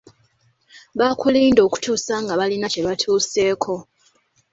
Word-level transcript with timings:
Baakulinda 0.97 1.61
okutuusa 1.67 2.13
nga 2.23 2.33
balina 2.39 2.67
kye 2.73 2.81
batuuseeko. 2.87 3.75